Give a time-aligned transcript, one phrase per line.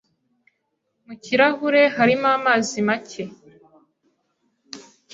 [1.05, 3.23] Mu kirahure harimo amazi make.